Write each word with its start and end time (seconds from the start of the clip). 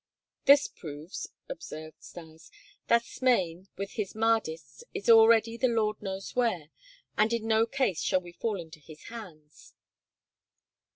"This 0.45 0.67
proves," 0.67 1.27
observed 1.47 2.01
Stas, 2.03 2.49
"that 2.87 3.05
Smain, 3.05 3.67
with 3.77 3.91
his 3.91 4.13
Mahdists, 4.15 4.81
is 4.95 5.11
already 5.11 5.57
the 5.57 5.67
Lord 5.67 6.01
knows 6.01 6.35
where, 6.35 6.71
and 7.19 7.31
in 7.31 7.45
no 7.47 7.67
case 7.67 8.01
shall 8.01 8.19
we 8.21 8.31
fall 8.31 8.59
into 8.59 8.79
his 8.79 9.03
hands." 9.09 9.75